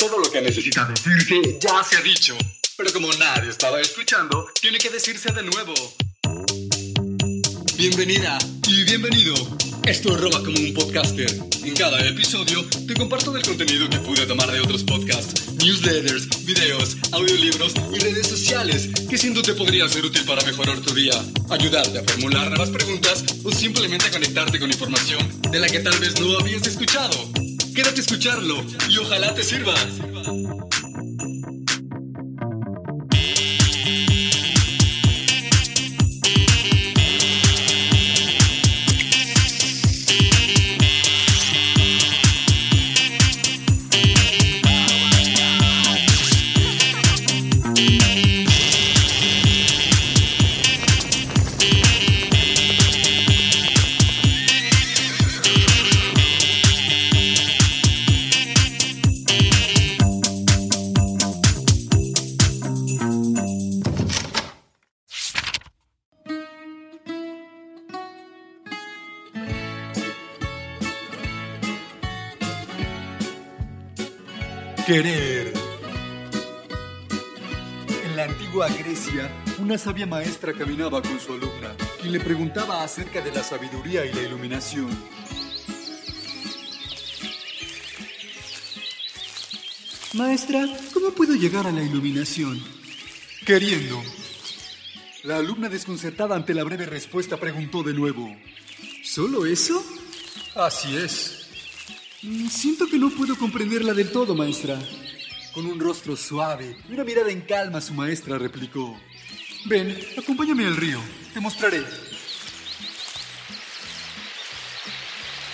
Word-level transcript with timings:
Todo 0.00 0.18
lo 0.18 0.32
que 0.32 0.40
necesita 0.40 0.86
decirse 0.86 1.58
ya 1.60 1.84
se 1.84 1.98
ha 1.98 2.00
dicho. 2.00 2.34
Pero 2.74 2.90
como 2.90 3.12
nadie 3.18 3.50
estaba 3.50 3.82
escuchando, 3.82 4.48
tiene 4.58 4.78
que 4.78 4.88
decirse 4.88 5.30
de 5.30 5.42
nuevo. 5.42 5.74
Bienvenida 7.76 8.38
y 8.66 8.84
bienvenido. 8.84 9.34
Esto 9.84 10.14
es 10.14 10.20
Roba 10.22 10.42
como 10.42 10.58
un 10.58 10.72
podcaster. 10.72 11.30
En 11.64 11.74
cada 11.74 12.00
episodio 12.08 12.64
te 12.88 12.94
comparto 12.94 13.30
del 13.30 13.42
contenido 13.42 13.90
que 13.90 13.98
pude 13.98 14.24
tomar 14.24 14.50
de 14.50 14.60
otros 14.60 14.84
podcasts, 14.84 15.52
newsletters, 15.62 16.46
videos, 16.46 16.96
audiolibros 17.12 17.74
y 17.92 17.98
redes 17.98 18.26
sociales 18.26 18.88
que 19.06 19.18
siento 19.18 19.42
te 19.42 19.52
podría 19.52 19.86
ser 19.86 20.06
útil 20.06 20.24
para 20.24 20.42
mejorar 20.46 20.80
tu 20.80 20.94
día, 20.94 21.12
ayudarte 21.50 21.98
a 21.98 22.04
formular 22.04 22.48
nuevas 22.48 22.70
preguntas 22.70 23.22
o 23.44 23.52
simplemente 23.52 24.10
conectarte 24.10 24.58
con 24.58 24.70
información 24.70 25.42
de 25.50 25.58
la 25.58 25.68
que 25.68 25.80
tal 25.80 25.98
vez 25.98 26.18
no 26.18 26.38
habías 26.38 26.66
escuchado. 26.66 27.49
Quédate 27.80 28.00
a 28.00 28.02
escucharlo 28.02 28.62
y 28.90 28.98
ojalá 28.98 29.32
te 29.32 29.42
sirva. 29.42 29.72
Querer. 74.90 75.52
En 78.04 78.16
la 78.16 78.24
antigua 78.24 78.68
Grecia, 78.70 79.30
una 79.60 79.78
sabia 79.78 80.04
maestra 80.04 80.52
caminaba 80.52 81.00
con 81.00 81.20
su 81.20 81.32
alumna, 81.32 81.76
quien 82.00 82.12
le 82.12 82.18
preguntaba 82.18 82.82
acerca 82.82 83.20
de 83.20 83.30
la 83.30 83.44
sabiduría 83.44 84.04
y 84.04 84.12
la 84.12 84.22
iluminación. 84.22 84.88
Maestra, 90.14 90.66
¿cómo 90.92 91.12
puedo 91.12 91.36
llegar 91.36 91.68
a 91.68 91.70
la 91.70 91.84
iluminación? 91.84 92.60
Queriendo. 93.46 94.02
La 95.22 95.36
alumna 95.36 95.68
desconcertada 95.68 96.34
ante 96.34 96.52
la 96.52 96.64
breve 96.64 96.86
respuesta 96.86 97.36
preguntó 97.36 97.84
de 97.84 97.94
nuevo. 97.94 98.36
¿Solo 99.04 99.46
eso? 99.46 99.84
Así 100.56 100.96
es. 100.96 101.39
Mm, 102.22 102.48
Siento 102.48 102.86
que 102.86 102.98
no 102.98 103.10
puedo 103.10 103.36
comprenderla 103.36 103.94
del 103.94 104.10
todo, 104.12 104.34
maestra. 104.34 104.78
Con 105.54 105.66
un 105.66 105.80
rostro 105.80 106.16
suave 106.16 106.76
y 106.88 106.92
una 106.92 107.04
mirada 107.04 107.30
en 107.30 107.40
calma, 107.40 107.80
su 107.80 107.94
maestra 107.94 108.38
replicó. 108.38 108.98
Ven, 109.66 109.98
acompáñame 110.18 110.66
al 110.66 110.76
río. 110.76 111.00
Te 111.34 111.40
mostraré. 111.40 111.82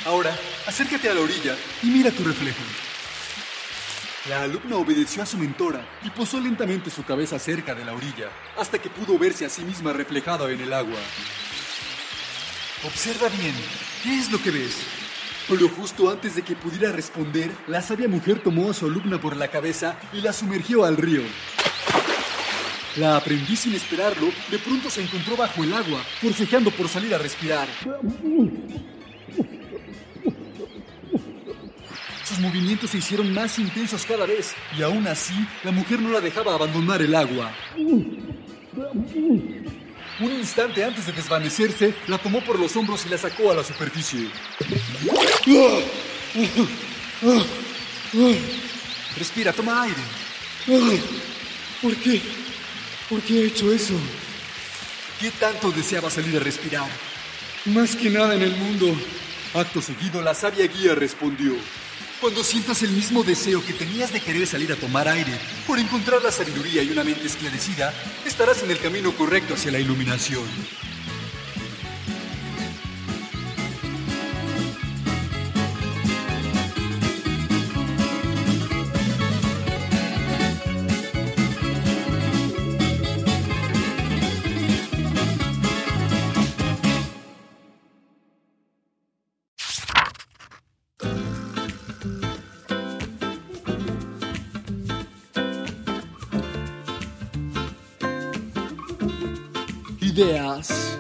Ahora, 0.04 0.38
acércate 0.66 1.08
a 1.08 1.14
la 1.14 1.20
orilla 1.20 1.56
y 1.82 1.86
mira 1.86 2.10
tu 2.10 2.22
reflejo. 2.22 2.62
La 4.28 4.42
alumna 4.42 4.76
obedeció 4.76 5.22
a 5.22 5.26
su 5.26 5.36
mentora 5.38 5.86
y 6.04 6.10
posó 6.10 6.40
lentamente 6.40 6.90
su 6.90 7.04
cabeza 7.04 7.38
cerca 7.38 7.74
de 7.74 7.84
la 7.84 7.94
orilla, 7.94 8.28
hasta 8.58 8.78
que 8.78 8.90
pudo 8.90 9.18
verse 9.18 9.44
a 9.44 9.48
sí 9.48 9.62
misma 9.62 9.92
reflejada 9.92 10.50
en 10.50 10.60
el 10.60 10.72
agua. 10.72 10.98
Observa 12.84 13.28
bien, 13.28 13.54
¿qué 14.02 14.18
es 14.18 14.30
lo 14.30 14.42
que 14.42 14.50
ves? 14.50 14.76
Pero 15.48 15.68
justo 15.68 16.10
antes 16.10 16.34
de 16.34 16.42
que 16.42 16.56
pudiera 16.56 16.90
responder, 16.90 17.50
la 17.68 17.80
sabia 17.80 18.08
mujer 18.08 18.40
tomó 18.42 18.70
a 18.70 18.74
su 18.74 18.86
alumna 18.86 19.20
por 19.20 19.36
la 19.36 19.48
cabeza 19.48 19.96
y 20.12 20.20
la 20.20 20.32
sumergió 20.32 20.84
al 20.84 20.96
río. 20.96 21.22
La 22.96 23.16
aprendiz 23.16 23.60
sin 23.60 23.74
esperarlo, 23.74 24.28
de 24.50 24.58
pronto 24.58 24.90
se 24.90 25.02
encontró 25.02 25.36
bajo 25.36 25.62
el 25.62 25.72
agua, 25.72 26.02
forcejeando 26.20 26.70
por 26.70 26.88
salir 26.88 27.14
a 27.14 27.18
respirar. 27.18 27.68
Sus 32.24 32.38
movimientos 32.40 32.90
se 32.90 32.98
hicieron 32.98 33.32
más 33.32 33.58
intensos 33.58 34.04
cada 34.04 34.26
vez, 34.26 34.54
y 34.76 34.82
aún 34.82 35.06
así, 35.06 35.34
la 35.62 35.70
mujer 35.70 36.00
no 36.00 36.08
la 36.08 36.20
dejaba 36.20 36.54
abandonar 36.54 37.02
el 37.02 37.14
agua. 37.14 37.52
Un 40.18 40.32
instante 40.32 40.82
antes 40.82 41.06
de 41.06 41.12
desvanecerse, 41.12 41.94
la 42.08 42.16
tomó 42.16 42.40
por 42.40 42.58
los 42.58 42.74
hombros 42.76 43.04
y 43.04 43.10
la 43.10 43.18
sacó 43.18 43.50
a 43.52 43.54
la 43.54 43.62
superficie. 43.62 44.30
Respira, 49.16 49.52
toma 49.52 49.82
aire. 49.82 50.02
¿Por 51.80 51.96
qué? 51.96 52.20
¿Por 53.08 53.20
qué 53.22 53.42
he 53.42 53.46
hecho 53.46 53.72
eso? 53.72 53.94
¿Qué 55.20 55.30
tanto 55.30 55.70
deseaba 55.70 56.10
salir 56.10 56.36
a 56.36 56.40
respirar? 56.40 56.88
Más 57.66 57.94
que 57.94 58.10
nada 58.10 58.34
en 58.34 58.42
el 58.42 58.56
mundo. 58.56 58.94
Acto 59.54 59.80
seguido, 59.80 60.20
la 60.20 60.34
sabia 60.34 60.66
guía 60.66 60.94
respondió. 60.94 61.54
Cuando 62.20 62.42
sientas 62.42 62.82
el 62.82 62.90
mismo 62.90 63.22
deseo 63.22 63.64
que 63.64 63.72
tenías 63.72 64.12
de 64.12 64.20
querer 64.20 64.46
salir 64.46 64.72
a 64.72 64.76
tomar 64.76 65.06
aire, 65.08 65.32
por 65.66 65.78
encontrar 65.78 66.22
la 66.22 66.32
sabiduría 66.32 66.82
y 66.82 66.90
una 66.90 67.04
mente 67.04 67.26
esclarecida, 67.26 67.94
estarás 68.24 68.62
en 68.62 68.70
el 68.70 68.78
camino 68.78 69.12
correcto 69.12 69.54
hacia 69.54 69.70
la 69.70 69.78
iluminación. 69.78 70.44
Ideas. 100.16 100.96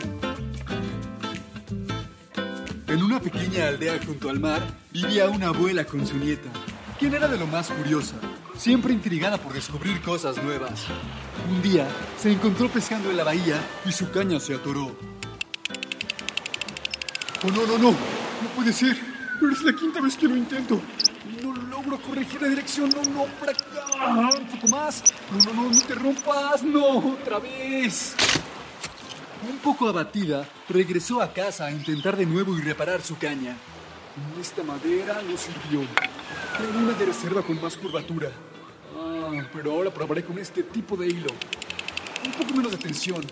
En 2.86 3.02
una 3.02 3.18
pequeña 3.18 3.68
aldea 3.68 3.98
junto 4.04 4.28
al 4.28 4.38
mar 4.38 4.60
vivía 4.92 5.30
una 5.30 5.46
abuela 5.46 5.86
con 5.86 6.06
su 6.06 6.18
nieta, 6.18 6.50
quien 6.98 7.14
era 7.14 7.26
de 7.26 7.38
lo 7.38 7.46
más 7.46 7.70
curiosa, 7.70 8.16
siempre 8.58 8.92
intrigada 8.92 9.38
por 9.38 9.54
descubrir 9.54 10.02
cosas 10.02 10.36
nuevas. 10.44 10.84
Un 11.50 11.62
día 11.62 11.88
se 12.18 12.30
encontró 12.30 12.68
pescando 12.68 13.10
en 13.10 13.16
la 13.16 13.24
bahía 13.24 13.58
y 13.86 13.92
su 13.92 14.10
caña 14.10 14.38
se 14.38 14.54
atoró. 14.54 14.94
Oh, 17.42 17.50
no, 17.54 17.66
no, 17.66 17.78
no, 17.78 17.92
no 17.92 18.48
puede 18.54 18.74
ser, 18.74 18.98
es 19.50 19.62
la 19.62 19.72
quinta 19.72 20.02
vez 20.02 20.14
que 20.14 20.28
lo 20.28 20.36
intento. 20.36 20.78
No 21.42 21.54
logro 21.54 21.98
corregir 22.02 22.42
la 22.42 22.48
dirección, 22.48 22.90
no, 22.90 23.02
no, 23.12 23.24
para 23.40 23.52
acá, 23.52 24.38
un 24.38 24.46
poco 24.46 24.68
más. 24.68 25.02
No, 25.32 25.38
no, 25.38 25.62
no, 25.62 25.70
no 25.70 25.80
te 25.80 25.94
rompas, 25.94 26.62
no, 26.62 26.98
otra 27.14 27.38
vez. 27.38 28.14
Un 29.48 29.58
poco 29.58 29.88
abatida, 29.88 30.48
regresó 30.68 31.22
a 31.22 31.32
casa 31.32 31.66
a 31.66 31.70
intentar 31.70 32.16
de 32.16 32.26
nuevo 32.26 32.58
y 32.58 32.62
reparar 32.62 33.00
su 33.02 33.16
caña. 33.16 33.56
Esta 34.40 34.64
madera 34.64 35.22
no 35.22 35.36
sirvió. 35.36 35.86
Tengo 36.58 36.78
una 36.78 36.92
de 36.98 37.06
reserva 37.06 37.42
con 37.42 37.60
más 37.62 37.76
curvatura. 37.76 38.30
Ah, 38.96 39.30
pero 39.52 39.72
ahora 39.72 39.92
probaré 39.92 40.24
con 40.24 40.38
este 40.38 40.64
tipo 40.64 40.96
de 40.96 41.06
hilo. 41.06 41.30
Un 42.24 42.32
poco 42.32 42.54
menos 42.54 42.72
de 42.72 42.78
tensión. 42.78 43.24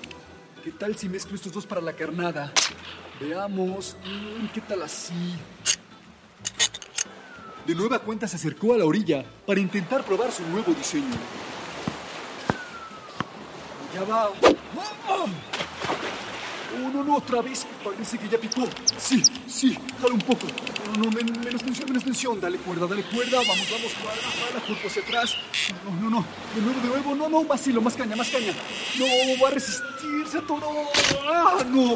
¿Qué 0.62 0.70
tal 0.70 0.94
si 0.96 1.08
mezclo 1.08 1.34
estos 1.34 1.52
dos 1.52 1.66
para 1.66 1.80
la 1.80 1.94
carnada? 1.94 2.52
Veamos. 3.20 3.96
Mm, 4.04 4.46
¿Qué 4.54 4.60
tal 4.60 4.82
así? 4.82 5.34
De 7.66 7.74
nueva 7.74 7.98
cuenta 7.98 8.28
se 8.28 8.36
acercó 8.36 8.74
a 8.74 8.78
la 8.78 8.84
orilla 8.84 9.24
para 9.46 9.58
intentar 9.58 10.04
probar 10.04 10.30
su 10.30 10.46
nuevo 10.46 10.72
diseño. 10.74 11.16
Ya 13.94 14.04
va. 14.04 14.30
Oh, 16.76 16.90
no, 16.92 17.04
no, 17.04 17.16
otra 17.16 17.40
vez. 17.40 17.66
Parece 17.84 18.18
que 18.18 18.28
ya 18.28 18.38
picó. 18.38 18.68
Sí, 18.98 19.22
sí, 19.46 19.78
jala 20.00 20.14
un 20.14 20.20
poco. 20.20 20.46
No, 20.96 21.04
no, 21.04 21.10
menos 21.10 21.62
tensión, 21.62 21.88
menos 21.88 22.04
tensión. 22.04 22.40
Dale 22.40 22.58
cuerda, 22.58 22.86
dale 22.86 23.02
cuerda. 23.04 23.38
Vamos, 23.38 23.68
vamos, 23.70 23.92
jala, 23.94 24.50
jala, 24.50 24.66
cuerpo 24.66 24.88
hacia 24.88 25.02
atrás. 25.02 25.36
No, 25.84 25.90
no, 26.00 26.10
no. 26.10 26.26
De 26.54 26.60
nuevo, 26.60 26.80
de 26.80 26.88
nuevo. 26.88 27.14
No, 27.14 27.28
no, 27.28 27.44
vacilo, 27.44 27.80
más 27.80 27.94
caña, 27.94 28.16
más 28.16 28.28
caña. 28.28 28.52
No, 28.98 29.06
va 29.42 29.48
a 29.48 29.50
resistir, 29.52 30.26
se 30.30 30.38
atoró. 30.38 30.72
¡Ah, 31.26 31.64
no! 31.68 31.94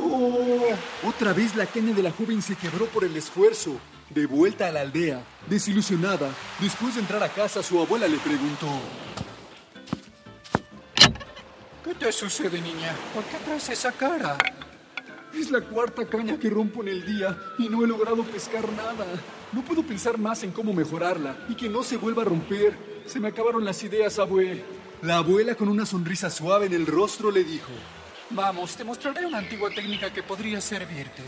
Otra 1.08 1.32
vez 1.32 1.56
la 1.56 1.66
caña 1.66 1.92
de 1.92 2.02
la 2.02 2.12
joven 2.12 2.40
se 2.40 2.54
quebró 2.54 2.86
por 2.86 3.04
el 3.04 3.16
esfuerzo. 3.16 3.78
De 4.10 4.24
vuelta 4.24 4.68
a 4.68 4.72
la 4.72 4.80
aldea, 4.80 5.22
desilusionada, 5.50 6.30
después 6.60 6.94
de 6.94 7.02
entrar 7.02 7.22
a 7.22 7.28
casa, 7.28 7.62
su 7.62 7.78
abuela 7.78 8.08
le 8.08 8.16
preguntó: 8.16 8.66
¿Qué 11.88 11.94
te 11.94 12.12
sucede, 12.12 12.60
niña? 12.60 12.94
¿Por 13.14 13.24
qué 13.24 13.38
traes 13.38 13.66
esa 13.70 13.90
cara? 13.92 14.36
Es 15.32 15.50
la 15.50 15.62
cuarta 15.62 16.06
caña 16.06 16.38
que 16.38 16.50
rompo 16.50 16.82
en 16.82 16.88
el 16.88 17.06
día 17.06 17.34
y 17.58 17.70
no 17.70 17.82
he 17.82 17.88
logrado 17.88 18.22
pescar 18.24 18.70
nada. 18.72 19.06
No 19.54 19.62
puedo 19.62 19.82
pensar 19.82 20.18
más 20.18 20.42
en 20.42 20.50
cómo 20.50 20.74
mejorarla 20.74 21.46
y 21.48 21.54
que 21.54 21.66
no 21.66 21.82
se 21.82 21.96
vuelva 21.96 22.20
a 22.20 22.26
romper. 22.26 22.76
Se 23.06 23.18
me 23.18 23.28
acabaron 23.28 23.64
las 23.64 23.82
ideas, 23.82 24.18
abue. 24.18 24.62
La 25.00 25.16
abuela, 25.16 25.54
con 25.54 25.70
una 25.70 25.86
sonrisa 25.86 26.28
suave 26.28 26.66
en 26.66 26.74
el 26.74 26.86
rostro, 26.86 27.30
le 27.30 27.42
dijo: 27.42 27.72
Vamos, 28.28 28.76
te 28.76 28.84
mostraré 28.84 29.24
una 29.24 29.38
antigua 29.38 29.70
técnica 29.70 30.12
que 30.12 30.22
podría 30.22 30.60
servirte. 30.60 31.22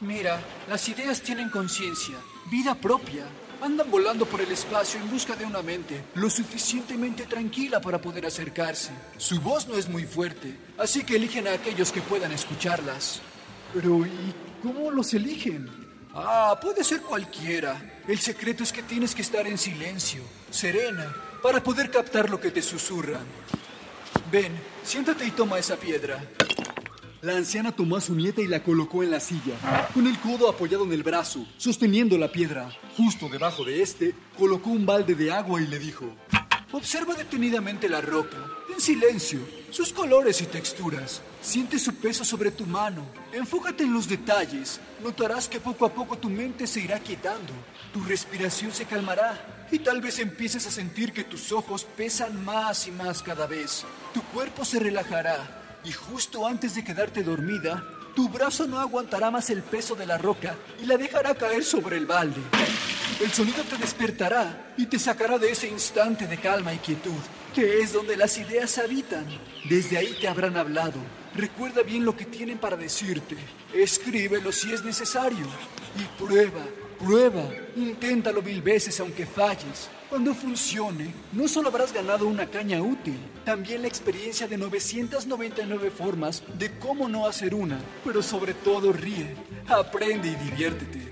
Mira, 0.00 0.40
las 0.70 0.88
ideas 0.88 1.20
tienen 1.20 1.50
conciencia, 1.50 2.16
vida 2.50 2.74
propia. 2.74 3.26
Andan 3.60 3.90
volando 3.90 4.26
por 4.26 4.40
el 4.40 4.52
espacio 4.52 5.00
en 5.00 5.10
busca 5.10 5.34
de 5.34 5.44
una 5.44 5.62
mente 5.62 6.04
lo 6.14 6.28
suficientemente 6.28 7.24
tranquila 7.24 7.80
para 7.80 8.00
poder 8.00 8.26
acercarse. 8.26 8.90
Su 9.16 9.40
voz 9.40 9.66
no 9.66 9.76
es 9.76 9.88
muy 9.88 10.04
fuerte, 10.04 10.54
así 10.76 11.04
que 11.04 11.16
eligen 11.16 11.48
a 11.48 11.52
aquellos 11.52 11.90
que 11.90 12.02
puedan 12.02 12.32
escucharlas. 12.32 13.20
Pero, 13.72 14.04
¿y 14.04 14.34
cómo 14.62 14.90
los 14.90 15.14
eligen? 15.14 15.68
Ah, 16.14 16.58
puede 16.60 16.84
ser 16.84 17.00
cualquiera. 17.00 18.02
El 18.06 18.18
secreto 18.18 18.62
es 18.62 18.72
que 18.72 18.82
tienes 18.82 19.14
que 19.14 19.22
estar 19.22 19.46
en 19.46 19.58
silencio, 19.58 20.22
serena, 20.50 21.14
para 21.42 21.62
poder 21.62 21.90
captar 21.90 22.28
lo 22.28 22.38
que 22.38 22.50
te 22.50 22.62
susurran. 22.62 23.24
Ven, 24.30 24.52
siéntate 24.84 25.26
y 25.26 25.30
toma 25.30 25.58
esa 25.58 25.76
piedra. 25.76 26.22
La 27.22 27.34
anciana 27.34 27.72
tomó 27.72 27.96
a 27.96 28.00
su 28.02 28.14
nieta 28.14 28.42
y 28.42 28.46
la 28.46 28.62
colocó 28.62 29.02
en 29.02 29.10
la 29.10 29.20
silla, 29.20 29.88
con 29.94 30.06
el 30.06 30.18
codo 30.18 30.50
apoyado 30.50 30.84
en 30.84 30.92
el 30.92 31.02
brazo, 31.02 31.46
sosteniendo 31.56 32.18
la 32.18 32.30
piedra. 32.30 32.70
Justo 32.94 33.30
debajo 33.30 33.64
de 33.64 33.80
este, 33.80 34.14
colocó 34.36 34.68
un 34.68 34.84
balde 34.84 35.14
de 35.14 35.32
agua 35.32 35.62
y 35.62 35.66
le 35.66 35.78
dijo: 35.78 36.04
Observa 36.72 37.14
detenidamente 37.14 37.88
la 37.88 38.02
roca, 38.02 38.36
en 38.72 38.80
silencio, 38.82 39.40
sus 39.70 39.94
colores 39.94 40.42
y 40.42 40.44
texturas. 40.44 41.22
Siente 41.40 41.78
su 41.78 41.94
peso 41.94 42.22
sobre 42.22 42.50
tu 42.50 42.66
mano. 42.66 43.06
Enfócate 43.32 43.84
en 43.84 43.94
los 43.94 44.08
detalles. 44.08 44.78
Notarás 45.02 45.48
que 45.48 45.58
poco 45.58 45.86
a 45.86 45.94
poco 45.94 46.18
tu 46.18 46.28
mente 46.28 46.66
se 46.66 46.80
irá 46.80 47.00
quietando. 47.00 47.52
Tu 47.94 48.02
respiración 48.04 48.72
se 48.72 48.84
calmará 48.84 49.66
y 49.72 49.78
tal 49.78 50.02
vez 50.02 50.18
empieces 50.18 50.66
a 50.66 50.70
sentir 50.70 51.14
que 51.14 51.24
tus 51.24 51.50
ojos 51.50 51.84
pesan 51.96 52.44
más 52.44 52.86
y 52.86 52.90
más 52.90 53.22
cada 53.22 53.46
vez. 53.46 53.86
Tu 54.12 54.20
cuerpo 54.22 54.66
se 54.66 54.80
relajará 54.80 55.62
y 55.86 55.92
justo 55.92 56.46
antes 56.46 56.74
de 56.74 56.82
quedarte 56.82 57.22
dormida, 57.22 57.84
tu 58.16 58.28
brazo 58.28 58.66
no 58.66 58.80
aguantará 58.80 59.30
más 59.30 59.50
el 59.50 59.62
peso 59.62 59.94
de 59.94 60.04
la 60.04 60.18
roca 60.18 60.56
y 60.82 60.86
la 60.86 60.96
dejará 60.96 61.34
caer 61.34 61.62
sobre 61.62 61.96
el 61.96 62.06
balde. 62.06 62.40
El 63.20 63.30
sonido 63.30 63.62
te 63.62 63.76
despertará 63.76 64.74
y 64.76 64.86
te 64.86 64.98
sacará 64.98 65.38
de 65.38 65.50
ese 65.50 65.68
instante 65.68 66.26
de 66.26 66.38
calma 66.38 66.74
y 66.74 66.78
quietud, 66.78 67.12
que 67.54 67.80
es 67.80 67.92
donde 67.92 68.16
las 68.16 68.36
ideas 68.36 68.78
habitan. 68.78 69.26
Desde 69.68 69.96
ahí 69.96 70.16
te 70.20 70.26
habrán 70.26 70.56
hablado. 70.56 70.98
Recuerda 71.34 71.82
bien 71.82 72.04
lo 72.04 72.16
que 72.16 72.24
tienen 72.24 72.58
para 72.58 72.76
decirte. 72.76 73.36
Escríbelo 73.72 74.50
si 74.50 74.72
es 74.72 74.82
necesario. 74.84 75.46
Y 75.98 76.22
prueba, 76.22 76.64
prueba. 76.98 77.44
Inténtalo 77.76 78.42
mil 78.42 78.60
veces 78.60 78.98
aunque 78.98 79.24
falles. 79.24 79.88
Cuando 80.08 80.34
funcione, 80.34 81.12
no 81.32 81.48
solo 81.48 81.68
habrás 81.68 81.92
ganado 81.92 82.28
una 82.28 82.46
caña 82.46 82.80
útil, 82.80 83.18
también 83.44 83.82
la 83.82 83.88
experiencia 83.88 84.46
de 84.46 84.56
999 84.56 85.90
formas 85.90 86.44
de 86.56 86.78
cómo 86.78 87.08
no 87.08 87.26
hacer 87.26 87.56
una, 87.56 87.80
pero 88.04 88.22
sobre 88.22 88.54
todo 88.54 88.92
ríe, 88.92 89.34
aprende 89.66 90.28
y 90.28 90.36
diviértete. 90.36 91.05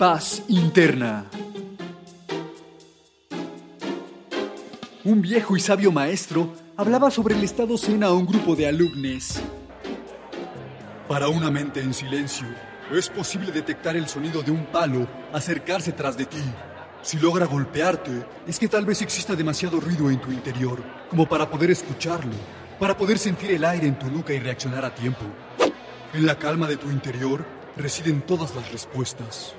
Paz 0.00 0.42
interna. 0.48 1.26
Un 5.04 5.20
viejo 5.20 5.58
y 5.58 5.60
sabio 5.60 5.92
maestro 5.92 6.54
hablaba 6.74 7.10
sobre 7.10 7.34
el 7.34 7.44
estado 7.44 7.76
zen 7.76 8.02
a 8.02 8.10
un 8.10 8.24
grupo 8.24 8.56
de 8.56 8.66
alumnos. 8.66 9.42
Para 11.06 11.28
una 11.28 11.50
mente 11.50 11.82
en 11.82 11.92
silencio, 11.92 12.46
es 12.90 13.10
posible 13.10 13.52
detectar 13.52 13.94
el 13.94 14.08
sonido 14.08 14.42
de 14.42 14.50
un 14.50 14.64
palo 14.64 15.06
acercarse 15.34 15.92
tras 15.92 16.16
de 16.16 16.24
ti. 16.24 16.44
Si 17.02 17.18
logra 17.18 17.44
golpearte, 17.44 18.24
es 18.46 18.58
que 18.58 18.68
tal 18.68 18.86
vez 18.86 19.02
exista 19.02 19.36
demasiado 19.36 19.80
ruido 19.80 20.08
en 20.08 20.18
tu 20.18 20.32
interior 20.32 20.82
como 21.10 21.28
para 21.28 21.50
poder 21.50 21.72
escucharlo, 21.72 22.32
para 22.78 22.96
poder 22.96 23.18
sentir 23.18 23.50
el 23.50 23.66
aire 23.66 23.86
en 23.86 23.98
tu 23.98 24.06
nuca 24.10 24.32
y 24.32 24.38
reaccionar 24.38 24.82
a 24.82 24.94
tiempo. 24.94 25.26
En 26.14 26.24
la 26.24 26.38
calma 26.38 26.66
de 26.68 26.78
tu 26.78 26.90
interior 26.90 27.44
residen 27.76 28.22
todas 28.22 28.56
las 28.56 28.72
respuestas. 28.72 29.56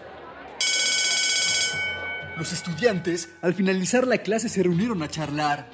Los 2.42 2.54
estudiantes, 2.54 3.30
al 3.44 3.54
finalizar 3.54 4.08
la 4.08 4.18
clase, 4.18 4.50
se 4.50 4.64
reunieron 4.64 5.04
a 5.04 5.08
charlar. 5.08 5.70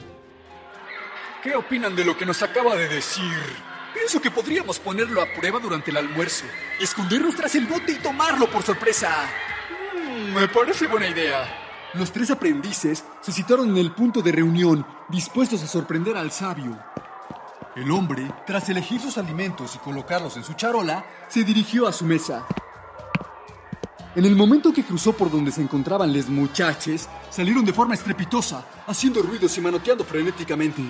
¿Qué 1.42 1.56
opinan 1.56 1.96
de 1.96 2.04
lo 2.04 2.18
que 2.18 2.26
nos 2.26 2.44
acaba 2.44 2.76
de 2.76 2.90
decir? 2.90 3.24
Pienso 3.94 4.22
que 4.22 4.30
podríamos 4.30 4.78
ponerlo 4.78 5.22
a 5.22 5.28
prueba 5.34 5.60
durante 5.60 5.92
el 5.92 5.96
almuerzo. 5.96 6.44
Escondernos 6.82 7.38
tras 7.38 7.56
el 7.56 7.68
bote 7.68 7.94
y 7.94 8.00
tomarlo 8.00 8.52
por 8.52 8.64
sorpresa. 8.64 9.16
Mm, 9.96 10.34
me 10.34 10.50
parece 10.50 10.88
buena 10.88 11.08
idea. 11.08 11.48
Los 11.94 12.12
tres 12.12 12.32
aprendices 12.32 13.06
se 13.22 13.32
situaron 13.32 13.70
en 13.70 13.78
el 13.78 13.94
punto 13.94 14.22
de 14.22 14.34
reunión, 14.34 14.86
dispuestos 15.08 15.64
a 15.64 15.68
sorprender 15.68 16.18
al 16.18 16.34
sabio. 16.34 16.78
El 17.78 17.90
hombre, 17.92 18.30
tras 18.46 18.68
elegir 18.68 19.00
sus 19.00 19.18
alimentos 19.18 19.74
y 19.74 19.80
colocarlos 19.80 20.36
en 20.36 20.44
su 20.44 20.54
charola, 20.56 21.06
se 21.30 21.46
dirigió 21.46 21.88
a 21.88 21.94
su 21.94 22.04
mesa. 22.04 22.46
En 24.18 24.26
el 24.26 24.36
momento 24.36 24.74
que 24.74 24.84
cruzó 24.84 25.14
por 25.14 25.30
donde 25.30 25.52
se 25.52 25.62
encontraban 25.62 26.12
les 26.12 26.28
muchaches, 26.28 27.08
salieron 27.30 27.64
de 27.64 27.72
forma 27.72 27.94
estrepitosa, 27.94 28.66
haciendo 28.88 29.22
ruidos 29.22 29.56
y 29.60 29.62
manoteando 29.62 30.04
frenéticamente. 30.04 30.82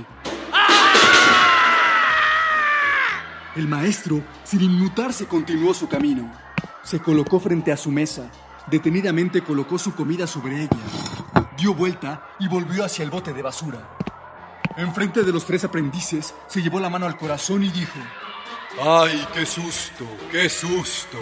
El 3.53 3.67
maestro, 3.67 4.23
sin 4.45 4.61
inmutarse, 4.61 5.25
continuó 5.25 5.73
su 5.73 5.89
camino. 5.89 6.31
Se 6.83 7.01
colocó 7.01 7.41
frente 7.41 7.73
a 7.73 7.75
su 7.75 7.91
mesa. 7.91 8.31
Detenidamente 8.67 9.43
colocó 9.43 9.77
su 9.77 9.93
comida 9.93 10.25
sobre 10.25 10.61
ella. 10.61 11.49
Dio 11.57 11.73
vuelta 11.73 12.29
y 12.39 12.47
volvió 12.47 12.85
hacia 12.85 13.03
el 13.03 13.11
bote 13.11 13.33
de 13.33 13.41
basura. 13.41 13.97
Enfrente 14.77 15.23
de 15.23 15.33
los 15.33 15.43
tres 15.43 15.65
aprendices, 15.65 16.33
se 16.47 16.61
llevó 16.61 16.79
la 16.79 16.89
mano 16.89 17.05
al 17.05 17.17
corazón 17.17 17.61
y 17.61 17.71
dijo: 17.71 17.99
¡Ay, 18.81 19.27
qué 19.33 19.45
susto! 19.45 20.05
¡Qué 20.31 20.47
susto! 20.47 21.17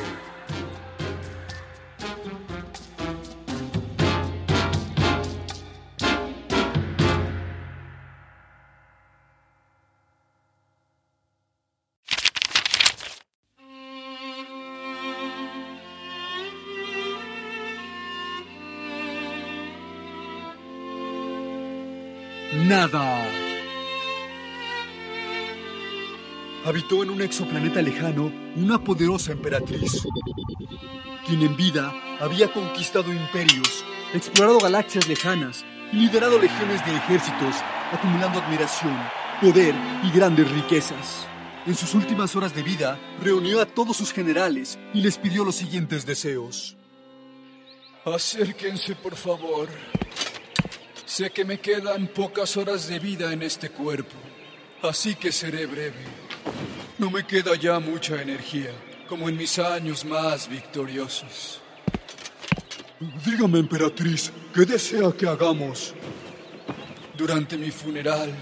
Nada. 22.54 23.26
Habitó 26.64 27.04
en 27.04 27.10
un 27.10 27.22
exoplaneta 27.22 27.82
lejano 27.82 28.32
una 28.56 28.82
poderosa 28.84 29.32
emperatriz, 29.32 30.04
quien 31.28 31.42
en 31.42 31.56
vida 31.58 31.94
había 32.20 32.52
conquistado 32.52 33.12
imperios, 33.12 33.84
explorado 34.14 34.60
galaxias 34.60 35.08
lejanas 35.08 35.66
y 35.92 35.98
liderado 35.98 36.40
legiones 36.40 36.86
de 36.86 36.96
ejércitos, 36.96 37.56
acumulando 37.92 38.40
admiración, 38.40 38.98
poder 39.42 39.76
y 40.04 40.12
grandes 40.12 40.50
riquezas. 40.52 41.28
en 41.66 41.76
sus 41.76 41.96
últimas 41.96 42.36
horas 42.36 42.54
de 42.54 42.62
vida, 42.62 43.00
reunió 43.24 43.60
a 43.60 43.66
todos 43.66 43.98
sus 43.98 44.14
generales 44.14 44.78
y 44.94 45.02
les 45.02 45.18
pidió 45.18 45.44
los 45.44 45.56
siguientes 45.56 46.06
deseos. 46.06 46.78
Acérquense, 48.06 48.96
por 48.96 49.16
favor. 49.16 49.68
Sé 51.16 51.30
que 51.30 51.46
me 51.46 51.62
quedan 51.62 52.08
pocas 52.08 52.58
horas 52.58 52.90
de 52.90 53.00
vida 53.00 53.32
en 53.32 53.42
este 53.42 53.70
cuerpo, 53.70 54.18
así 54.82 55.16
que 55.16 55.32
seré 55.32 55.66
breve. 55.66 56.04
No 56.98 57.10
me 57.10 57.26
queda 57.26 57.56
ya 57.56 57.80
mucha 57.80 58.22
energía, 58.22 58.72
como 59.08 59.30
en 59.30 59.38
mis 59.38 59.58
años 59.58 60.04
más 60.04 60.50
victoriosos. 60.50 61.62
Dígame, 63.26 63.60
emperatriz, 63.60 64.30
¿qué 64.54 64.66
desea 64.66 65.14
que 65.18 65.26
hagamos? 65.26 65.94
Durante 67.18 67.58
mi 67.58 67.72
funeral, 67.72 68.36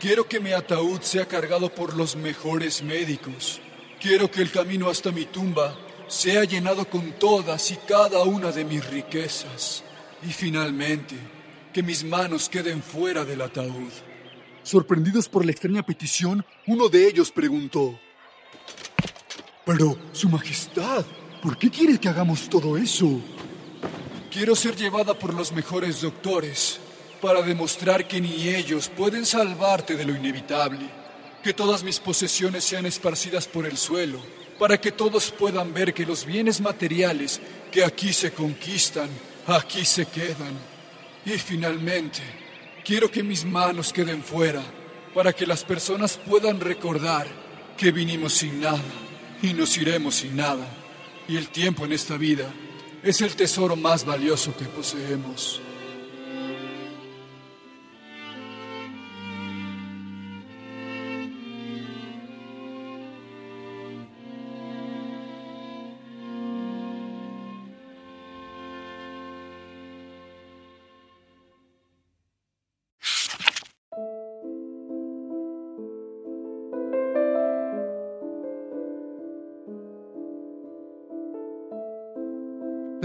quiero 0.00 0.26
que 0.26 0.40
mi 0.40 0.52
ataúd 0.52 1.02
sea 1.02 1.28
cargado 1.28 1.72
por 1.72 1.94
los 1.94 2.16
mejores 2.16 2.82
médicos. 2.82 3.60
Quiero 4.00 4.28
que 4.28 4.42
el 4.42 4.50
camino 4.50 4.90
hasta 4.90 5.12
mi 5.12 5.26
tumba 5.26 5.78
sea 6.08 6.42
llenado 6.42 6.90
con 6.90 7.12
todas 7.20 7.70
y 7.70 7.76
cada 7.86 8.24
una 8.24 8.50
de 8.50 8.64
mis 8.64 8.84
riquezas. 8.84 9.84
Y 10.28 10.32
finalmente, 10.32 11.35
que 11.76 11.82
mis 11.82 12.04
manos 12.04 12.48
queden 12.48 12.82
fuera 12.82 13.22
del 13.22 13.42
ataúd. 13.42 13.92
Sorprendidos 14.62 15.28
por 15.28 15.44
la 15.44 15.50
extraña 15.50 15.84
petición, 15.84 16.42
uno 16.66 16.88
de 16.88 17.06
ellos 17.06 17.30
preguntó, 17.30 18.00
Pero, 19.66 19.98
Su 20.10 20.30
Majestad, 20.30 21.04
¿por 21.42 21.58
qué 21.58 21.68
quiere 21.68 21.98
que 21.98 22.08
hagamos 22.08 22.48
todo 22.48 22.78
eso? 22.78 23.20
Quiero 24.32 24.56
ser 24.56 24.74
llevada 24.74 25.18
por 25.18 25.34
los 25.34 25.52
mejores 25.52 26.00
doctores 26.00 26.80
para 27.20 27.42
demostrar 27.42 28.08
que 28.08 28.22
ni 28.22 28.48
ellos 28.48 28.88
pueden 28.88 29.26
salvarte 29.26 29.96
de 29.96 30.06
lo 30.06 30.16
inevitable. 30.16 30.88
Que 31.42 31.52
todas 31.52 31.82
mis 31.82 32.00
posesiones 32.00 32.64
sean 32.64 32.86
esparcidas 32.86 33.46
por 33.46 33.66
el 33.66 33.76
suelo 33.76 34.18
para 34.58 34.80
que 34.80 34.92
todos 34.92 35.30
puedan 35.30 35.74
ver 35.74 35.92
que 35.92 36.06
los 36.06 36.24
bienes 36.24 36.58
materiales 36.58 37.38
que 37.70 37.84
aquí 37.84 38.14
se 38.14 38.32
conquistan, 38.32 39.10
aquí 39.46 39.84
se 39.84 40.06
quedan. 40.06 40.75
Y 41.26 41.38
finalmente, 41.38 42.20
quiero 42.84 43.10
que 43.10 43.24
mis 43.24 43.44
manos 43.44 43.92
queden 43.92 44.22
fuera, 44.22 44.62
para 45.12 45.32
que 45.32 45.44
las 45.44 45.64
personas 45.64 46.16
puedan 46.16 46.60
recordar 46.60 47.26
que 47.76 47.90
vinimos 47.90 48.34
sin 48.34 48.60
nada 48.60 48.78
y 49.42 49.52
nos 49.52 49.76
iremos 49.76 50.14
sin 50.14 50.36
nada. 50.36 50.64
Y 51.26 51.36
el 51.36 51.48
tiempo 51.48 51.84
en 51.84 51.92
esta 51.92 52.16
vida 52.16 52.48
es 53.02 53.20
el 53.22 53.34
tesoro 53.34 53.74
más 53.74 54.04
valioso 54.04 54.56
que 54.56 54.66
poseemos. 54.66 55.60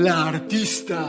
La 0.04 0.30
artista. 0.30 1.00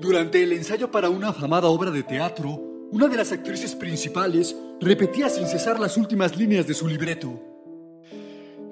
Durante 0.00 0.42
el 0.42 0.52
ensayo 0.52 0.90
para 0.90 1.10
una 1.10 1.28
afamada 1.28 1.68
obra 1.68 1.90
de 1.90 2.02
teatro, 2.02 2.48
una 2.92 3.08
de 3.08 3.16
las 3.18 3.30
actrices 3.30 3.74
principales 3.74 4.56
repetía 4.80 5.28
sin 5.28 5.46
cesar 5.46 5.78
las 5.78 5.98
últimas 5.98 6.34
líneas 6.34 6.66
de 6.66 6.72
su 6.72 6.88
libreto. 6.88 7.38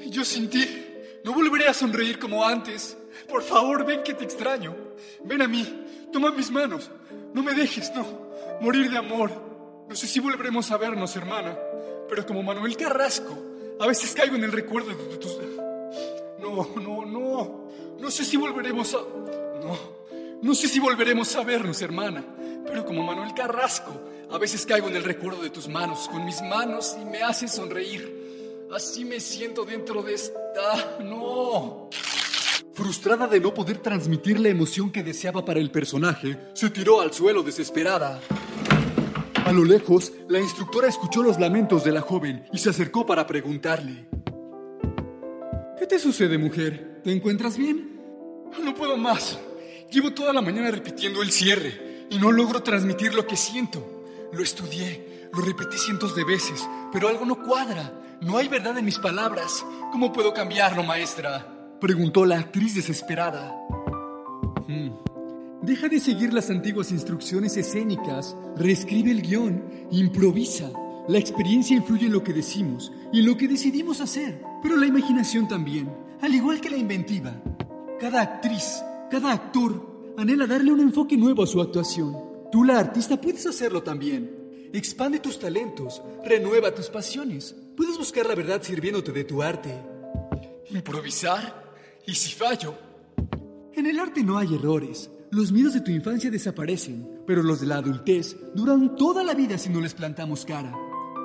Yo 0.09 0.25
sin 0.25 0.49
ti 0.49 0.67
no 1.25 1.35
volveré 1.35 1.69
a 1.69 1.75
sonreír 1.75 2.19
como 2.19 2.43
antes. 2.43 2.97
Por 3.29 3.43
favor, 3.43 3.85
ven 3.85 4.03
que 4.03 4.15
te 4.15 4.25
extraño. 4.25 4.75
Ven 5.25 5.43
a 5.43 5.47
mí, 5.47 5.85
toma 6.11 6.31
mis 6.31 6.51
manos. 6.51 6.91
No 7.35 7.43
me 7.43 7.53
dejes, 7.53 7.93
no. 7.95 8.07
Morir 8.63 8.91
de 8.91 8.97
amor. 8.97 9.31
No 9.91 9.95
sé 9.95 10.07
si 10.07 10.21
volveremos 10.21 10.71
a 10.71 10.79
vernos, 10.79 11.15
hermana. 11.17 11.55
Pero 12.09 12.25
como 12.25 12.43
Manuel 12.43 12.79
Carrasco, 12.79 13.37
a 13.79 13.87
veces 13.87 14.15
caigo 14.15 14.37
en 14.37 14.45
el 14.45 14.53
recuerdo 14.53 14.89
de 14.89 15.19
tus... 15.19 15.39
No, 16.45 16.69
no, 16.79 17.07
no. 17.07 17.65
No 17.99 18.11
sé 18.11 18.23
si 18.23 18.37
volveremos 18.37 18.95
a... 18.95 18.99
No. 18.99 19.79
No 20.43 20.55
sé 20.55 20.69
si 20.69 20.79
volveremos 20.79 21.35
a 21.37 21.43
vernos, 21.43 21.81
hermana. 21.81 22.23
Pero 22.67 22.85
como 22.85 23.03
Manuel 23.03 23.33
Carrasco, 23.33 23.93
a 24.31 24.37
veces 24.37 24.67
caigo 24.67 24.89
en 24.89 24.97
el 24.97 25.05
recuerdo 25.05 25.43
de 25.43 25.49
tus 25.49 25.69
manos, 25.69 26.07
con 26.11 26.23
mis 26.23 26.43
manos, 26.43 26.97
y 27.01 27.05
me 27.07 27.23
haces 27.23 27.53
sonreír. 27.53 28.67
Así 28.71 29.07
me 29.07 29.21
siento 29.21 29.65
dentro 29.65 30.03
de 30.03 30.15
esta... 30.15 30.99
No. 31.03 31.89
Frustrada 32.75 33.27
de 33.27 33.41
no 33.41 33.55
poder 33.55 33.79
transmitir 33.79 34.39
la 34.39 34.51
emoción 34.51 34.93
que 34.93 35.03
deseaba 35.03 35.45
para 35.47 35.61
el 35.61 35.71
personaje, 35.71 36.37
se 36.53 36.69
tiró 36.69 37.01
al 37.01 37.15
suelo 37.15 37.43
desesperada. 37.43 38.21
A 39.47 39.53
lo 39.53 39.65
lejos, 39.65 40.13
la 40.29 40.41
instructora 40.41 40.89
escuchó 40.89 41.23
los 41.23 41.41
lamentos 41.41 41.85
de 41.85 41.93
la 41.93 42.03
joven 42.03 42.45
y 42.53 42.59
se 42.59 42.69
acercó 42.71 43.07
para 43.07 43.27
preguntarle. 43.27 44.09
¿Qué 45.85 45.89
te 45.89 45.99
sucede, 45.99 46.39
mujer? 46.39 47.03
¿Te 47.05 47.13
encuentras 47.13 47.59
bien? 47.59 48.01
No 48.65 48.75
puedo 48.75 48.97
más. 48.97 49.39
Llevo 49.91 50.15
toda 50.15 50.33
la 50.33 50.41
mañana 50.41 50.71
repitiendo 50.71 51.21
el 51.21 51.31
cierre 51.31 52.07
y 52.09 52.17
no 52.17 52.33
logro 52.33 52.63
transmitir 52.63 53.13
lo 53.13 53.27
que 53.27 53.37
siento. 53.37 54.07
Lo 54.33 54.43
estudié, 54.43 55.29
lo 55.31 55.43
repetí 55.43 55.77
cientos 55.77 56.17
de 56.17 56.25
veces, 56.25 56.67
pero 56.91 57.09
algo 57.09 57.27
no 57.27 57.43
cuadra. 57.43 57.93
No 58.23 58.39
hay 58.39 58.49
verdad 58.49 58.79
en 58.79 58.87
mis 58.87 58.99
palabras. 58.99 59.63
¿Cómo 59.93 60.11
puedo 60.11 60.33
cambiarlo, 60.33 60.83
maestra? 60.85 61.77
Preguntó 61.83 62.25
la 62.25 62.39
actriz 62.39 62.75
desesperada. 62.75 63.55
Hmm. 64.67 64.89
Deja 65.61 65.89
de 65.89 66.01
seguir 66.01 66.33
las 66.33 66.49
antiguas 66.49 66.93
instrucciones 66.93 67.59
escénicas, 67.59 68.35
reescribe 68.57 69.11
el 69.11 69.21
guion, 69.21 69.63
improvisa. 69.91 70.71
La 71.07 71.19
experiencia 71.19 71.77
influye 71.77 72.07
en 72.07 72.13
lo 72.13 72.25
que 72.25 72.33
decimos 72.33 72.91
y 73.13 73.21
en 73.21 73.27
lo 73.27 73.37
que 73.37 73.47
decidimos 73.47 74.01
hacer, 74.01 74.41
pero 74.63 74.77
la 74.77 74.87
imaginación 74.87 75.47
también, 75.47 75.95
al 76.23 76.35
igual 76.35 76.63
que 76.63 76.71
la 76.71 76.79
inventiva. 76.79 77.35
Cada 78.01 78.23
actriz, 78.23 78.83
cada 79.11 79.33
actor, 79.33 80.15
anhela 80.17 80.47
darle 80.47 80.73
un 80.73 80.81
enfoque 80.81 81.19
nuevo 81.19 81.43
a 81.43 81.47
su 81.47 81.61
actuación. 81.61 82.17
Tú, 82.51 82.65
la 82.65 82.79
artista, 82.79 83.21
puedes 83.21 83.45
hacerlo 83.47 83.83
también. 83.83 84.71
Expande 84.73 85.19
tus 85.19 85.39
talentos, 85.39 86.01
renueva 86.25 86.75
tus 86.75 86.89
pasiones. 86.89 87.55
Puedes 87.77 87.99
buscar 87.99 88.25
la 88.25 88.35
verdad 88.35 88.63
sirviéndote 88.63 89.13
de 89.13 89.25
tu 89.25 89.43
arte. 89.43 89.75
¿Improvisar? 90.71 91.75
¿Y 92.07 92.15
si 92.15 92.33
fallo? 92.33 92.75
En 93.75 93.87
el 93.87 93.99
arte 93.99 94.23
no 94.23 94.39
hay 94.39 94.55
errores. 94.55 95.11
Los 95.31 95.53
miedos 95.53 95.75
de 95.75 95.81
tu 95.81 95.91
infancia 95.91 96.31
desaparecen, 96.31 97.21
pero 97.27 97.43
los 97.43 97.61
de 97.61 97.67
la 97.67 97.77
adultez 97.77 98.37
duran 98.55 98.97
toda 98.97 99.23
la 99.23 99.35
vida 99.35 99.59
si 99.59 99.69
no 99.69 99.81
les 99.81 99.93
plantamos 99.93 100.45
cara. 100.45 100.73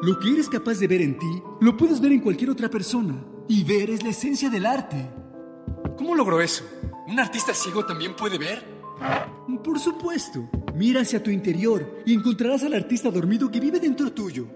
Lo 0.01 0.17
que 0.17 0.31
eres 0.31 0.47
capaz 0.47 0.79
de 0.79 0.87
ver 0.87 1.01
en 1.01 1.17
ti, 1.19 1.43
lo 1.59 1.75
puedes 1.75 1.99
ver 1.99 2.13
en 2.13 2.21
cualquier 2.21 2.49
otra 2.49 2.69
persona. 2.69 3.21
Y 3.49 3.65
ver 3.65 3.89
es 3.89 4.01
la 4.01 4.11
esencia 4.11 4.49
del 4.49 4.65
arte. 4.65 5.09
¿Cómo 5.97 6.15
logró 6.15 6.39
eso? 6.39 6.63
¿Un 7.05 7.19
artista 7.19 7.53
ciego 7.53 7.85
también 7.85 8.15
puede 8.15 8.37
ver? 8.37 8.63
Por 9.61 9.77
supuesto. 9.77 10.49
Mira 10.73 11.01
hacia 11.01 11.21
tu 11.21 11.31
interior 11.31 12.01
y 12.05 12.13
encontrarás 12.13 12.63
al 12.63 12.75
artista 12.75 13.11
dormido 13.11 13.51
que 13.51 13.59
vive 13.59 13.79
dentro 13.81 14.13
tuyo. 14.13 14.47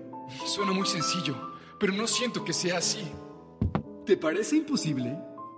Suena 0.45 0.71
muy 0.71 0.87
sencillo, 0.87 1.35
pero 1.77 1.91
no 1.91 2.07
siento 2.07 2.45
que 2.45 2.53
sea 2.53 2.77
así. 2.77 3.03
¿Te 4.05 4.15
parece 4.15 4.55
imposible? 4.55 5.17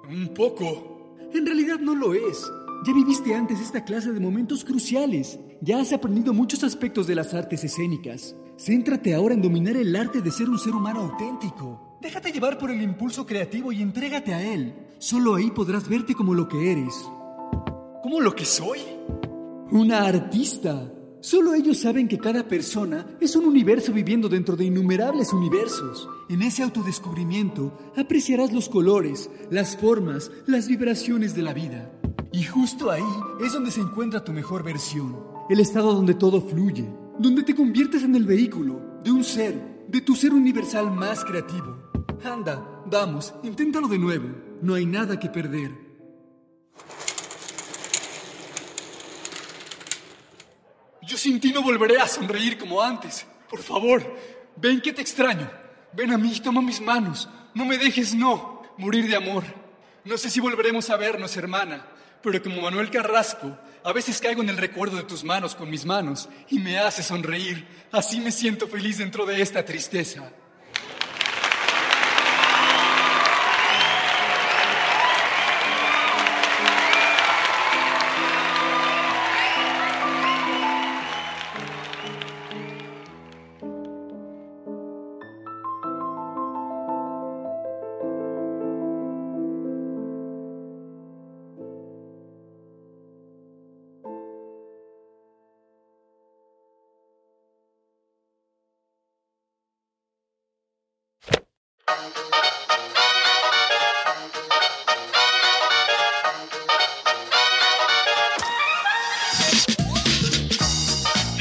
Un 0.09 0.33
poco. 0.33 1.15
En 1.31 1.45
realidad 1.45 1.77
no 1.77 1.93
lo 1.93 2.15
es. 2.15 2.51
Ya 2.87 2.93
viviste 2.93 3.35
antes 3.35 3.59
esta 3.59 3.83
clase 3.83 4.11
de 4.11 4.19
momentos 4.19 4.65
cruciales. 4.65 5.37
Ya 5.61 5.79
has 5.79 5.93
aprendido 5.93 6.33
muchos 6.33 6.63
aspectos 6.63 7.05
de 7.05 7.15
las 7.15 7.35
artes 7.35 7.63
escénicas. 7.63 8.35
Céntrate 8.57 9.13
ahora 9.13 9.33
en 9.33 9.41
dominar 9.41 9.75
el 9.75 9.93
arte 9.95 10.21
de 10.21 10.31
ser 10.31 10.49
un 10.49 10.57
ser 10.57 10.73
humano 10.73 11.01
auténtico. 11.01 11.97
Déjate 12.01 12.31
llevar 12.31 12.57
por 12.57 12.71
el 12.71 12.81
impulso 12.81 13.25
creativo 13.25 13.71
y 13.73 13.81
entrégate 13.81 14.33
a 14.33 14.41
él. 14.41 14.73
Solo 14.97 15.35
ahí 15.35 15.51
podrás 15.51 15.89
verte 15.89 16.15
como 16.15 16.33
lo 16.33 16.47
que 16.47 16.71
eres. 16.71 16.93
¿Cómo 18.01 18.21
lo 18.21 18.33
que 18.33 18.45
soy? 18.45 18.79
Una 19.71 20.05
artista. 20.05 20.89
Solo 21.19 21.53
ellos 21.53 21.79
saben 21.79 22.07
que 22.07 22.17
cada 22.17 22.47
persona 22.47 23.05
es 23.19 23.35
un 23.35 23.45
universo 23.45 23.91
viviendo 23.91 24.29
dentro 24.29 24.55
de 24.55 24.65
innumerables 24.65 25.33
universos. 25.33 26.07
En 26.29 26.41
ese 26.41 26.63
autodescubrimiento 26.63 27.77
apreciarás 27.97 28.53
los 28.53 28.69
colores, 28.69 29.29
las 29.49 29.75
formas, 29.75 30.31
las 30.45 30.67
vibraciones 30.69 31.35
de 31.35 31.41
la 31.41 31.53
vida. 31.53 31.91
Y 32.31 32.43
justo 32.43 32.89
ahí 32.89 33.03
es 33.43 33.51
donde 33.51 33.71
se 33.71 33.81
encuentra 33.81 34.23
tu 34.23 34.31
mejor 34.31 34.63
versión. 34.63 35.17
El 35.49 35.59
estado 35.59 35.93
donde 35.93 36.13
todo 36.13 36.41
fluye, 36.41 36.85
donde 37.19 37.43
te 37.43 37.55
conviertes 37.55 38.03
en 38.03 38.15
el 38.15 38.25
vehículo 38.25 38.99
de 39.03 39.11
un 39.11 39.23
ser, 39.23 39.85
de 39.87 40.01
tu 40.01 40.15
ser 40.15 40.33
universal 40.33 40.91
más 40.91 41.23
creativo. 41.23 41.91
Anda, 42.23 42.83
vamos, 42.85 43.33
inténtalo 43.43 43.87
de 43.87 43.99
nuevo. 43.99 44.29
No 44.61 44.73
hay 44.73 44.85
nada 44.85 45.19
que 45.19 45.29
perder. 45.29 45.71
Yo 51.01 51.17
sin 51.17 51.39
ti 51.39 51.51
no 51.51 51.61
volveré 51.61 51.99
a 51.99 52.07
sonreír 52.07 52.57
como 52.57 52.81
antes. 52.81 53.27
Por 53.49 53.59
favor, 53.59 54.01
Ven 54.57 54.81
que 54.81 54.93
te 54.93 55.01
extraño. 55.01 55.49
Ven 55.93 56.13
a 56.13 56.17
mí, 56.17 56.39
toma 56.39 56.61
mis 56.61 56.81
manos. 56.81 57.29
No 57.53 57.65
me 57.65 57.77
dejes, 57.77 58.13
no. 58.15 58.63
Morir 58.77 59.07
de 59.07 59.15
amor. 59.15 59.43
No 60.03 60.17
sé 60.17 60.29
si 60.29 60.39
volveremos 60.39 60.89
a 60.89 60.97
vernos, 60.97 61.35
hermana, 61.35 61.85
pero 62.25 62.41
como 62.41 62.59
Manuel 62.59 62.89
Carrasco, 62.89 63.55
a 63.83 63.93
veces 63.93 64.19
caigo 64.19 64.41
en 64.41 64.49
el 64.49 64.57
recuerdo 64.57 64.97
de 64.97 65.03
tus 65.03 65.23
manos 65.23 65.53
con 65.53 65.69
mis 65.69 65.85
manos 65.85 66.27
y 66.49 66.57
me 66.57 66.79
hace 66.79 67.03
sonreír. 67.03 67.67
Así 67.91 68.19
me 68.19 68.31
siento 68.31 68.67
feliz 68.67 68.97
dentro 68.97 69.27
de 69.27 69.39
esta 69.39 69.63
tristeza. 69.63 70.31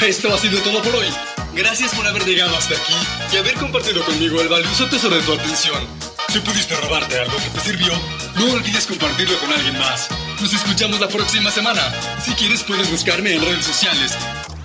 Esto 0.04 0.34
ha 0.34 0.38
sido 0.38 0.60
todo 0.60 0.82
por 0.82 0.96
hoy. 0.96 1.06
Gracias 1.54 1.94
por 1.94 2.06
haber 2.06 2.26
llegado 2.26 2.54
hasta 2.54 2.74
aquí 2.74 2.92
y 3.32 3.36
haber 3.38 3.54
compartido 3.54 4.04
conmigo 4.04 4.38
el 4.38 4.48
valioso 4.48 4.86
tesoro 4.86 5.16
de 5.16 5.22
tu 5.22 5.32
atención. 5.32 5.82
Si 6.28 6.40
pudiste 6.40 6.76
robarte 6.76 7.18
algo 7.18 7.34
que 7.38 7.48
te 7.48 7.60
sirvió, 7.60 7.90
no 8.34 8.52
olvides 8.52 8.86
compartirlo 8.86 9.38
con 9.38 9.50
alguien 9.50 9.78
más. 9.78 10.10
Nos 10.42 10.52
escuchamos 10.52 11.00
la 11.00 11.08
próxima 11.08 11.50
semana. 11.50 11.80
Si 12.22 12.32
quieres 12.32 12.62
puedes 12.64 12.90
buscarme 12.90 13.34
en 13.34 13.46
redes 13.46 13.64
sociales. 13.64 14.12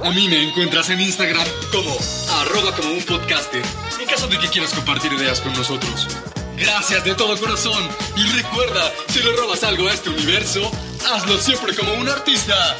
A 0.03 0.09
mí 0.11 0.27
me 0.27 0.43
encuentras 0.43 0.89
en 0.89 0.99
Instagram 0.99 1.47
como 1.71 1.97
arroba 2.41 2.75
como 2.75 2.91
un 2.91 3.03
podcaster, 3.03 3.63
en 3.97 4.07
caso 4.07 4.27
de 4.27 4.39
que 4.39 4.49
quieras 4.49 4.73
compartir 4.73 5.13
ideas 5.13 5.39
con 5.39 5.53
nosotros. 5.53 6.05
Gracias 6.57 7.05
de 7.05 7.15
todo 7.15 7.39
corazón 7.39 7.87
y 8.17 8.25
recuerda, 8.33 8.91
si 9.07 9.19
le 9.19 9.31
robas 9.37 9.63
algo 9.63 9.87
a 9.87 9.93
este 9.93 10.09
universo, 10.09 10.69
hazlo 11.09 11.37
siempre 11.37 11.73
como 11.73 11.93
un 11.93 12.09
artista. 12.09 12.75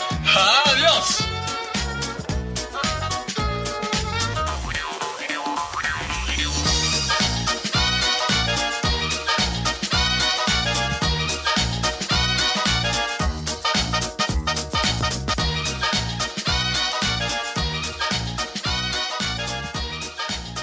¡Adiós! 0.66 1.29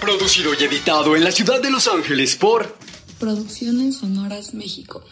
Producido 0.07 0.53
y 0.55 0.63
editado 0.63 1.17
en 1.17 1.25
la 1.25 1.33
ciudad 1.33 1.61
de 1.61 1.69
Los 1.69 1.89
Ángeles 1.89 2.37
por 2.37 2.77
Producciones 3.19 3.97
Sonoras 3.97 4.55
México. 4.55 5.03